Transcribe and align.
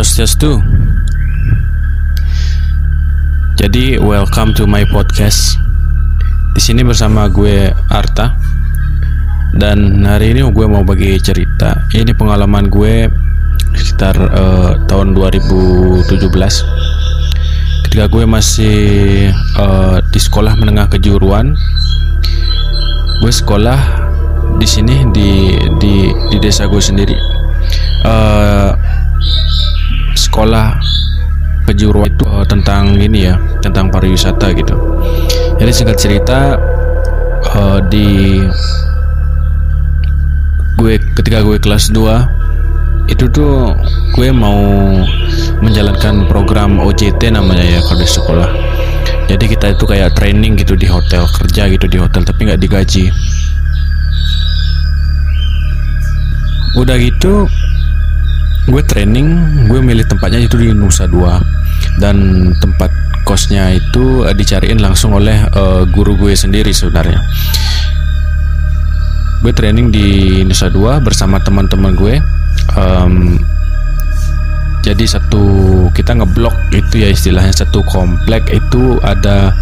Swastiastu. 0.00 0.64
Jadi 3.60 4.00
welcome 4.00 4.56
to 4.56 4.64
my 4.64 4.80
podcast. 4.88 5.60
Di 6.56 6.60
sini 6.64 6.80
bersama 6.80 7.28
gue 7.28 7.68
Arta. 7.92 8.32
Dan 9.52 10.00
hari 10.08 10.32
ini 10.32 10.40
gue 10.48 10.64
mau 10.64 10.80
bagi 10.88 11.20
cerita. 11.20 11.84
Ini 11.92 12.16
pengalaman 12.16 12.72
gue 12.72 13.12
sekitar 13.76 14.16
uh, 14.16 14.72
tahun 14.88 15.12
2017. 15.12 16.08
Ketika 17.84 18.08
gue 18.08 18.24
masih 18.24 18.80
uh, 19.60 20.00
di 20.00 20.16
sekolah 20.16 20.56
menengah 20.56 20.88
kejuruan, 20.96 21.52
gue 23.20 23.32
sekolah 23.36 23.76
di 24.56 24.64
sini 24.64 25.12
di 25.12 25.60
di 25.76 26.08
di 26.32 26.36
desa 26.40 26.64
gue 26.72 26.80
sendiri. 26.80 27.20
Uh, 28.00 28.79
sekolah 30.14 30.78
kejuruan 31.70 32.10
itu 32.10 32.26
uh, 32.26 32.42
tentang 32.42 32.98
ini 32.98 33.30
ya 33.30 33.38
tentang 33.62 33.92
pariwisata 33.94 34.50
gitu. 34.58 34.74
Jadi 35.62 35.70
singkat 35.70 35.98
cerita 36.02 36.58
uh, 37.54 37.78
di 37.86 38.42
gue 40.80 40.94
ketika 41.14 41.44
gue 41.44 41.60
kelas 41.60 41.92
2 41.92 43.12
itu 43.12 43.26
tuh 43.30 43.74
gue 44.16 44.28
mau 44.32 44.58
menjalankan 45.60 46.26
program 46.26 46.80
OJT 46.82 47.30
namanya 47.30 47.62
ya 47.62 47.80
kalau 47.86 48.00
di 48.02 48.08
sekolah. 48.08 48.50
Jadi 49.30 49.44
kita 49.46 49.78
itu 49.78 49.84
kayak 49.86 50.18
training 50.18 50.58
gitu 50.58 50.74
di 50.74 50.90
hotel 50.90 51.22
kerja 51.38 51.70
gitu 51.70 51.86
di 51.86 51.98
hotel 52.02 52.26
tapi 52.26 52.50
nggak 52.50 52.58
digaji. 52.58 53.14
Udah 56.74 56.98
gitu 56.98 57.46
gue 58.70 58.82
training 58.86 59.28
gue 59.66 59.80
milih 59.82 60.06
tempatnya 60.06 60.46
itu 60.46 60.54
di 60.56 60.70
Nusa 60.70 61.10
Dua. 61.10 61.42
Dan 61.98 62.48
tempat 62.62 62.88
kosnya 63.26 63.74
itu 63.74 64.24
uh, 64.24 64.32
dicariin 64.32 64.78
langsung 64.80 65.14
oleh 65.14 65.42
uh, 65.54 65.82
guru 65.90 66.16
gue 66.16 66.32
sendiri 66.32 66.70
sebenarnya. 66.70 67.18
Gue 69.42 69.52
training 69.52 69.90
di 69.90 70.40
Nusa 70.46 70.70
Dua 70.70 71.02
bersama 71.02 71.42
teman-teman 71.42 71.92
gue. 71.98 72.14
Um, 72.78 73.36
jadi 74.80 75.04
satu 75.04 75.44
kita 75.92 76.16
ngeblok 76.16 76.56
itu 76.72 77.04
ya 77.04 77.12
istilahnya 77.12 77.52
satu 77.52 77.84
komplek 77.84 78.48
itu 78.48 78.96
ada 79.04 79.52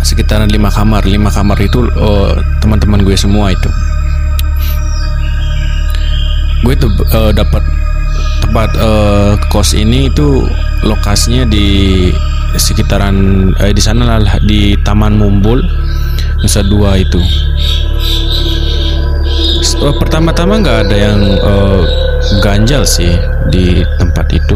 sekitaran 0.00 0.48
lima 0.48 0.72
kamar. 0.72 1.04
Lima 1.04 1.28
kamar 1.28 1.58
itu 1.60 1.84
uh, 1.98 2.38
teman-teman 2.62 3.02
gue 3.04 3.16
semua 3.18 3.52
itu. 3.52 3.68
Gue 6.62 6.78
tuh 6.78 6.90
uh, 7.10 7.34
dapat 7.34 7.81
tempat 8.42 8.70
uh, 8.76 9.32
kos 9.48 9.72
ini 9.72 10.12
itu 10.12 10.44
lokasinya 10.84 11.46
di 11.46 12.10
sekitaran 12.58 13.48
eh, 13.64 13.72
di 13.72 13.80
sana 13.80 14.20
lah 14.20 14.36
di 14.44 14.76
Taman 14.84 15.16
Mumbul 15.16 15.62
Nusa 16.42 16.60
Dua 16.66 16.98
itu. 17.00 17.20
Uh, 19.82 19.94
pertama-tama 19.98 20.62
nggak 20.62 20.78
ada 20.86 20.96
yang 20.96 21.20
uh, 21.42 21.82
ganjal 22.38 22.86
sih 22.86 23.10
di 23.50 23.82
tempat 23.98 24.30
itu, 24.30 24.54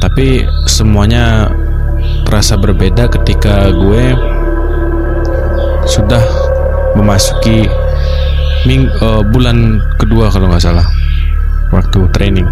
tapi 0.00 0.46
semuanya 0.64 1.50
terasa 2.24 2.56
berbeda 2.56 3.10
ketika 3.20 3.68
gue 3.68 4.16
sudah 5.84 6.24
memasuki 6.96 7.68
ming, 8.64 8.88
uh, 9.04 9.20
bulan 9.20 9.76
kedua 10.00 10.32
kalau 10.32 10.48
nggak 10.48 10.64
salah 10.64 10.88
waktu 11.74 12.06
training. 12.14 12.46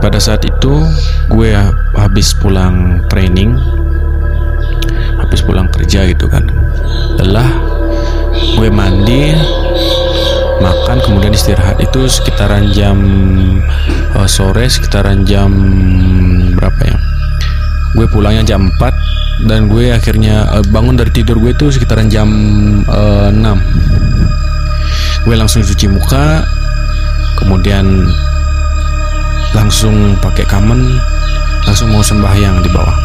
Pada 0.00 0.16
saat 0.22 0.46
itu 0.46 0.86
gue 1.28 1.50
habis 1.98 2.32
pulang 2.38 3.04
training, 3.10 3.58
habis 5.20 5.42
pulang 5.44 5.68
kerja 5.68 6.08
gitu 6.08 6.30
kan. 6.30 6.46
Lelah, 7.20 7.50
gue 8.56 8.70
mandi, 8.72 9.36
makan, 10.62 10.98
kemudian 11.04 11.36
istirahat 11.36 11.76
itu 11.82 12.08
sekitaran 12.08 12.70
jam 12.72 12.96
uh, 14.16 14.24
sore, 14.30 14.70
sekitaran 14.70 15.26
jam 15.28 15.52
berapa 16.56 16.80
ya? 16.80 16.96
Gue 17.98 18.06
pulangnya 18.08 18.56
jam 18.56 18.70
4 18.78 19.50
dan 19.50 19.68
gue 19.68 19.92
akhirnya 19.92 20.48
uh, 20.48 20.64
bangun 20.72 20.96
dari 20.96 21.12
tidur 21.12 21.36
gue 21.42 21.52
itu 21.52 21.68
sekitaran 21.72 22.08
jam 22.08 22.28
uh, 22.88 23.28
6 23.32 23.89
gue 25.26 25.34
langsung 25.36 25.60
cuci 25.60 25.86
muka 25.90 26.44
kemudian 27.36 28.08
langsung 29.52 30.16
pakai 30.22 30.46
kamen 30.46 31.00
langsung 31.66 31.92
mau 31.92 32.02
sembahyang 32.02 32.64
di 32.64 32.70
bawah. 32.72 32.98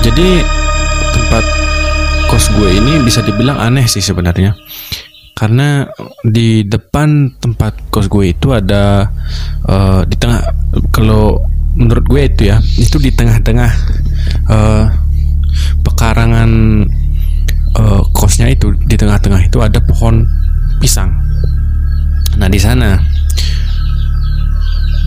Jadi 0.00 0.28
tempat 1.12 1.44
kos 2.32 2.48
gue 2.56 2.70
ini 2.72 3.04
bisa 3.04 3.20
dibilang 3.20 3.60
aneh 3.60 3.84
sih 3.84 4.00
sebenarnya. 4.00 4.56
Karena 5.36 5.88
di 6.24 6.64
depan 6.68 7.40
tempat 7.40 7.88
kos 7.88 8.08
gue 8.08 8.32
itu 8.32 8.52
ada 8.52 9.08
uh, 9.68 10.04
di 10.04 10.16
tengah 10.16 10.40
kalau 10.92 11.40
menurut 11.76 12.04
gue 12.04 12.22
itu 12.26 12.42
ya 12.50 12.58
itu 12.76 12.96
di 12.98 13.14
tengah-tengah 13.14 13.70
uh, 14.50 14.84
pekarangan 15.82 16.50
uh, 17.76 18.02
kosnya 18.14 18.50
itu 18.50 18.74
di 18.86 18.96
tengah-tengah 18.98 19.46
itu 19.46 19.58
ada 19.62 19.78
pohon 19.82 20.26
pisang. 20.80 21.12
Nah 22.38 22.48
di 22.48 22.60
sana 22.60 22.96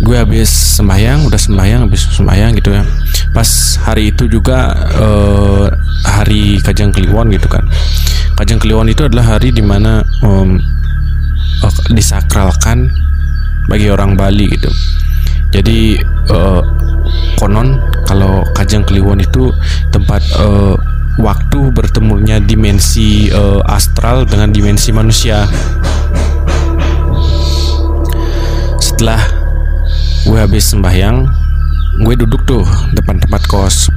gue 0.03 0.17
habis 0.17 0.49
sembahyang, 0.49 1.29
udah 1.29 1.39
sembahyang, 1.39 1.81
habis 1.87 2.01
sembahyang 2.11 2.51
gitu 2.57 2.73
ya. 2.73 2.83
Pas 3.31 3.79
hari 3.81 4.11
itu 4.11 4.27
juga 4.27 4.73
uh, 4.99 5.65
hari 6.05 6.59
Kajang 6.59 6.91
Kliwon 6.91 7.31
gitu 7.31 7.47
kan. 7.47 7.63
Kajang 8.37 8.59
Kliwon 8.59 8.89
itu 8.89 9.05
adalah 9.05 9.37
hari 9.37 9.53
di 9.53 9.61
mana 9.61 10.01
um, 10.25 10.57
uh, 11.61 11.73
disakralkan 11.93 12.89
bagi 13.69 13.87
orang 13.89 14.17
Bali 14.17 14.49
gitu. 14.49 14.69
Jadi 15.53 16.01
uh, 16.33 16.61
konon 17.37 17.77
kalau 18.03 18.43
Kajang 18.55 18.83
Kliwon 18.83 19.23
itu 19.23 19.51
tempat 19.89 20.21
uh, 20.39 20.75
waktu 21.21 21.69
bertemunya 21.73 22.41
dimensi 22.41 23.29
uh, 23.29 23.61
astral 23.69 24.25
dengan 24.25 24.49
dimensi 24.49 24.89
manusia. 24.89 25.45
Setelah 28.81 29.21
gue 30.25 30.39
habis 30.39 30.69
sembahyang, 30.73 31.27
gue 32.01 32.15
duduk 32.17 32.41
tuh 32.47 32.65
depan 32.97 33.21
tempat 33.21 33.41
kos. 33.45 33.91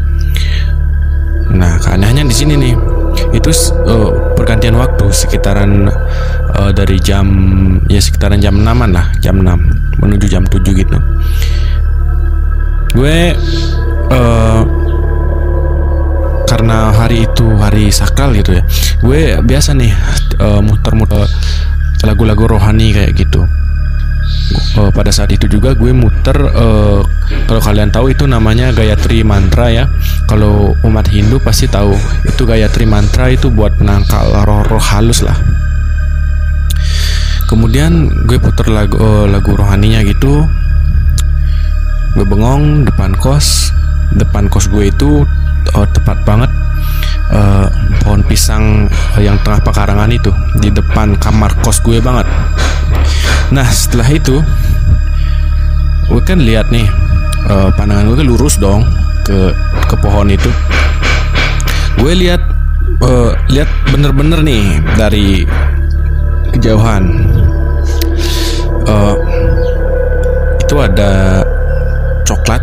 Nah, 1.47 1.79
keanehannya 1.81 2.27
di 2.27 2.37
sini 2.37 2.55
nih, 2.59 2.75
itu 3.33 3.49
uh, 3.87 4.35
pergantian 4.35 4.77
waktu 4.77 5.09
sekitaran 5.09 5.89
uh, 6.53 6.71
dari 6.75 6.99
jam 7.01 7.27
ya 7.87 8.03
sekitaran 8.03 8.43
jam 8.43 8.61
6 8.61 8.67
lah, 8.93 9.07
jam 9.23 9.41
6 9.41 10.03
menuju 10.03 10.27
jam 10.29 10.45
7 10.45 10.61
gitu. 10.75 10.99
Gue 12.97 13.33
uh, 14.13 14.63
karena 16.47 16.95
hari 16.95 17.27
itu 17.27 17.47
hari 17.59 17.91
sakral 17.91 18.33
gitu 18.35 18.57
ya. 18.59 18.63
Gue 19.03 19.21
biasa 19.43 19.75
nih 19.75 19.93
uh, 20.41 20.61
muter-muter 20.63 21.27
lagu-lagu 22.07 22.47
rohani 22.47 22.95
kayak 22.95 23.13
gitu. 23.19 23.45
Uh, 24.79 24.93
pada 24.95 25.11
saat 25.11 25.33
itu 25.35 25.51
juga 25.51 25.75
gue 25.75 25.91
muter 25.91 26.37
uh, 26.39 27.03
kalau 27.51 27.63
kalian 27.63 27.91
tahu 27.91 28.15
itu 28.15 28.29
namanya 28.31 28.71
Gayatri 28.71 29.27
mantra 29.27 29.73
ya. 29.73 29.85
Kalau 30.31 30.75
umat 30.87 31.07
Hindu 31.11 31.43
pasti 31.43 31.67
tahu 31.67 31.95
itu 32.27 32.43
Gayatri 32.47 32.87
mantra 32.87 33.27
itu 33.31 33.51
buat 33.51 33.75
menangkal 33.79 34.47
roh-roh 34.47 34.83
halus 34.83 35.27
lah. 35.27 35.35
Kemudian 37.47 38.11
gue 38.27 38.39
puter 38.43 38.71
lagu 38.71 38.99
uh, 38.99 39.27
lagu 39.27 39.55
rohaninya 39.55 40.03
gitu. 40.07 40.47
Gue 42.15 42.25
bengong 42.25 42.87
depan 42.87 43.15
kos 43.19 43.66
depan 44.15 44.47
kos 44.47 44.71
gue 44.71 44.87
itu 44.93 45.27
uh, 45.75 45.87
tepat 45.91 46.23
banget 46.23 46.51
uh, 47.35 47.67
pohon 48.03 48.23
pisang 48.23 48.87
yang 49.19 49.35
tengah 49.43 49.59
pekarangan 49.67 50.11
itu 50.13 50.31
di 50.63 50.71
depan 50.71 51.19
kamar 51.19 51.51
kos 51.65 51.83
gue 51.83 51.99
banget. 51.99 52.27
Nah 53.51 53.67
setelah 53.67 54.07
itu 54.11 54.39
gue 56.07 56.23
kan 56.23 56.39
lihat 56.39 56.71
nih 56.71 56.87
uh, 57.51 57.69
pandangan 57.75 58.07
gue 58.13 58.17
kan 58.23 58.29
lurus 58.29 58.55
dong 58.63 58.87
ke 59.27 59.51
ke 59.91 59.95
pohon 59.99 60.31
itu. 60.31 60.51
Gue 61.99 62.13
lihat 62.15 62.43
uh, 63.03 63.35
lihat 63.51 63.67
bener-bener 63.91 64.41
nih 64.45 64.79
dari 64.95 65.43
kejauhan 66.55 67.11
uh, 68.87 69.17
itu 70.63 70.77
ada 70.79 71.43
coklat 72.27 72.63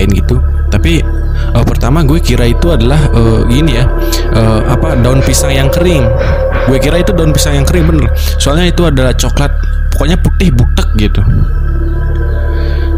kain 0.00 0.08
gitu. 0.16 0.40
Tapi 0.72 1.04
uh, 1.52 1.64
pertama 1.68 2.00
gue 2.00 2.16
kira 2.24 2.48
itu 2.48 2.72
adalah 2.72 3.04
uh, 3.12 3.44
gini 3.44 3.76
ya 3.76 3.84
uh, 4.32 4.64
apa 4.72 4.96
daun 5.04 5.20
pisang 5.20 5.52
yang 5.52 5.68
kering. 5.68 6.08
Gue 6.64 6.80
kira 6.80 7.04
itu 7.04 7.12
daun 7.12 7.36
pisang 7.36 7.60
yang 7.60 7.68
kering 7.68 7.84
bener. 7.84 8.08
Soalnya 8.40 8.72
itu 8.72 8.88
adalah 8.88 9.12
coklat 9.12 9.52
pokoknya 9.92 10.16
putih 10.16 10.48
butek 10.56 10.88
gitu. 10.96 11.20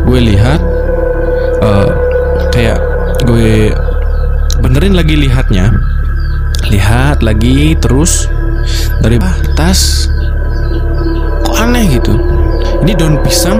Gue 0.06 0.19
lihat 0.22 0.62
uh, 1.58 1.90
kayak 2.54 2.78
gue 3.26 3.75
benerin 4.62 4.94
lagi 4.94 5.19
lihatnya. 5.19 5.75
Lihat 6.70 7.26
lagi 7.26 7.75
terus 7.82 8.31
dari 9.02 9.19
atas 9.19 10.06
kok 11.43 11.58
aneh 11.58 11.99
gitu. 11.99 12.14
Ini 12.87 12.94
daun 12.94 13.19
pisang 13.26 13.58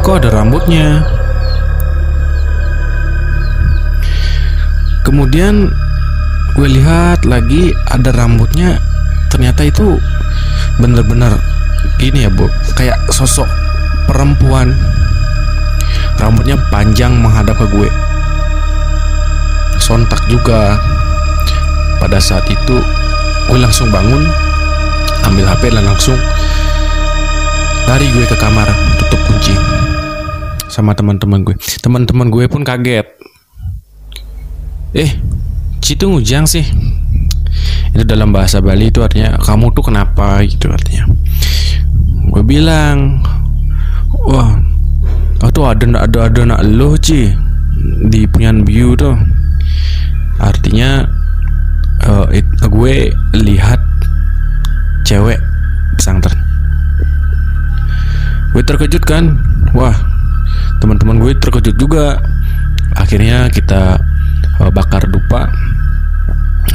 kok 0.00 0.24
ada 0.24 0.32
rambutnya 0.32 1.04
kemudian 5.10 5.66
gue 6.54 6.68
lihat 6.70 7.26
lagi 7.26 7.74
ada 7.90 8.14
rambutnya 8.14 8.78
ternyata 9.26 9.66
itu 9.66 9.98
bener-bener 10.78 11.34
gini 11.98 12.24
ya 12.24 12.30
bu. 12.30 12.46
Kayak 12.78 12.96
sosok 13.10 13.46
perempuan. 14.06 14.72
Rambutnya 16.20 16.60
panjang 16.68 17.16
menghadap 17.16 17.56
ke 17.58 17.66
gue. 17.74 17.90
Sontak 19.80 20.20
juga. 20.30 20.78
Pada 22.00 22.16
saat 22.16 22.48
itu 22.48 22.76
gue 23.50 23.58
langsung 23.60 23.92
bangun 23.92 24.24
ambil 25.28 25.44
HP 25.52 25.68
dan 25.68 25.84
langsung 25.84 26.16
lari 27.84 28.08
gue 28.08 28.24
ke 28.24 28.36
kamar 28.40 28.64
tutup 28.96 29.20
kunci 29.28 29.52
sama 30.72 30.96
teman-teman 30.96 31.44
gue. 31.44 31.56
Teman-teman 31.84 32.32
gue 32.32 32.48
pun 32.48 32.64
kaget 32.64 33.04
eh 34.94 35.30
Citu 35.80 36.06
ngujang 36.06 36.44
sih. 36.46 36.62
Itu 37.90 38.04
dalam 38.06 38.30
bahasa 38.30 38.62
Bali 38.62 38.92
itu 38.92 39.02
artinya 39.02 39.34
kamu 39.40 39.72
tuh 39.74 39.90
kenapa? 39.90 40.38
Gitu 40.44 40.70
artinya. 40.70 41.08
Gue 42.30 42.44
bilang 42.46 43.18
wah 44.28 44.54
oh 45.40 45.50
tuh 45.50 45.66
ada 45.66 46.06
ada 46.06 46.30
ada 46.30 46.40
nak 46.46 46.62
lo 46.62 46.94
ci 47.00 47.32
di 48.06 48.28
punya 48.28 48.54
view 48.62 48.94
tuh. 48.94 49.16
Artinya 50.38 51.02
uh, 52.06 52.28
it, 52.30 52.46
gue 52.60 53.10
lihat 53.34 53.80
cewek 55.08 55.40
pesantren. 55.96 56.38
Gue 58.52 58.62
terkejut 58.62 59.02
kan? 59.02 59.40
Wah 59.72 59.96
teman-teman 60.78 61.18
gue 61.18 61.32
terkejut 61.40 61.74
juga. 61.80 62.20
Akhirnya 62.94 63.48
kita 63.50 64.09
bakar 64.68 65.08
dupa. 65.08 65.48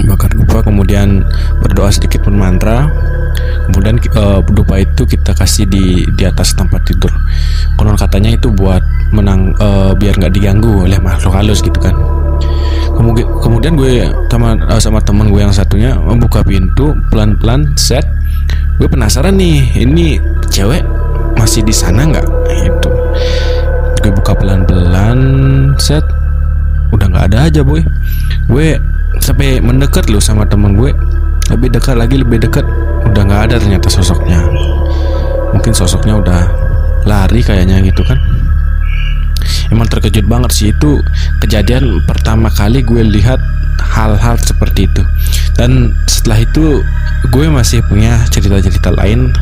Bakar 0.10 0.34
dupa 0.34 0.66
kemudian 0.66 1.22
berdoa 1.62 1.94
sedikit 1.94 2.26
pun 2.26 2.34
mantra. 2.34 2.90
Kemudian 3.70 4.02
uh, 4.18 4.42
dupa 4.42 4.82
itu 4.82 5.06
kita 5.06 5.38
kasih 5.38 5.70
di 5.70 6.06
di 6.18 6.24
atas 6.26 6.58
tempat 6.58 6.82
tidur. 6.90 7.14
Konon 7.78 7.94
katanya 7.94 8.34
itu 8.34 8.50
buat 8.50 8.82
menang 9.14 9.54
uh, 9.62 9.94
biar 9.94 10.18
nggak 10.18 10.34
diganggu 10.34 10.90
oleh 10.90 10.98
makhluk 10.98 11.38
halus 11.38 11.62
gitu 11.62 11.78
kan. 11.78 11.94
Kemudian 13.46 13.76
gue 13.76 14.08
sama 14.32 14.56
uh, 14.66 14.82
sama 14.82 15.00
teman 15.04 15.30
gue 15.30 15.42
yang 15.44 15.54
satunya 15.54 15.94
membuka 16.00 16.42
pintu 16.42 16.96
pelan 17.14 17.38
pelan 17.38 17.70
set. 17.78 18.06
Gue 18.82 18.90
penasaran 18.90 19.36
nih 19.38 19.86
ini 19.86 20.20
cewek 20.52 20.84
masih 21.36 21.62
di 21.64 21.76
sana 21.76 22.08
nggak? 22.08 22.26
Itu. 22.52 22.90
Gue 24.02 24.12
buka 24.14 24.34
pelan 24.38 24.64
pelan 24.64 25.20
set 25.82 26.04
udah 26.92 27.06
nggak 27.10 27.26
ada 27.34 27.38
aja 27.50 27.62
boy. 27.66 27.82
Gue 28.50 28.78
sampai 29.22 29.64
mendekat 29.64 30.12
loh 30.12 30.22
sama 30.22 30.46
temen 30.46 30.78
gue. 30.78 30.92
Lebih 31.50 31.78
dekat 31.78 31.96
lagi 31.98 32.20
lebih 32.20 32.42
dekat. 32.42 32.66
Udah 33.06 33.22
nggak 33.26 33.42
ada 33.52 33.56
ternyata 33.62 33.88
sosoknya. 33.90 34.42
Mungkin 35.54 35.72
sosoknya 35.72 36.20
udah 36.20 36.42
lari 37.06 37.42
kayaknya 37.46 37.82
gitu 37.86 38.02
kan. 38.06 38.18
Emang 39.70 39.90
terkejut 39.90 40.26
banget 40.26 40.52
sih. 40.54 40.68
Itu 40.74 41.02
kejadian 41.42 42.06
pertama 42.06 42.50
kali 42.50 42.82
gue 42.82 43.02
lihat 43.02 43.40
hal-hal 43.82 44.38
seperti 44.42 44.90
itu. 44.90 45.02
Dan 45.56 45.96
setelah 46.10 46.42
itu 46.42 46.84
gue 47.32 47.48
masih 47.50 47.82
punya 47.86 48.22
cerita-cerita 48.30 48.94
lain 48.94 49.34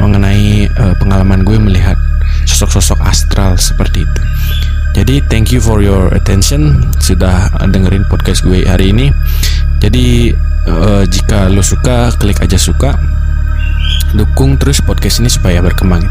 mengenai 0.00 0.66
uh, 0.74 0.94
pengalaman 0.98 1.46
gue 1.46 1.58
melihat 1.58 1.98
sosok-sosok 2.48 2.98
astral 3.04 3.54
seperti 3.60 4.02
itu 4.02 4.20
jadi 4.92 5.24
thank 5.32 5.48
you 5.48 5.60
for 5.60 5.80
your 5.80 6.12
attention 6.12 6.84
sudah 7.00 7.48
dengerin 7.72 8.04
podcast 8.12 8.44
gue 8.44 8.68
hari 8.68 8.92
ini. 8.92 9.08
Jadi 9.80 10.36
uh, 10.68 11.02
jika 11.08 11.48
lo 11.48 11.64
suka 11.64 12.12
klik 12.20 12.44
aja 12.44 12.60
suka. 12.60 12.92
Dukung 14.12 14.60
terus 14.60 14.84
podcast 14.84 15.24
ini 15.24 15.32
supaya 15.32 15.64
berkembang. 15.64 16.04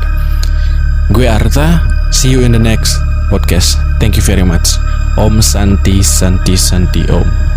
Gue 1.14 1.30
Arta, 1.30 1.86
see 2.10 2.34
you 2.34 2.42
in 2.42 2.58
the 2.58 2.62
next 2.62 2.98
podcast. 3.30 3.78
Thank 4.02 4.18
you 4.18 4.26
very 4.26 4.42
much. 4.42 4.82
Om 5.22 5.46
Santi 5.46 6.02
Santi 6.02 6.58
Santi 6.58 7.06
Om. 7.06 7.52